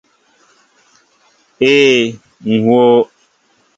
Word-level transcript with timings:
Ee, 1.71 1.99
ŋ 2.51 2.57
wóó. 2.65 2.91